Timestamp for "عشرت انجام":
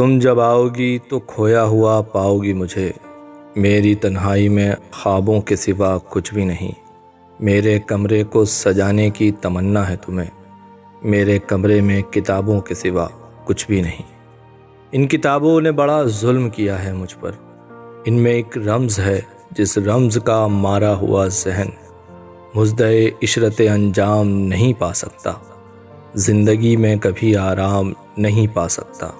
23.22-24.28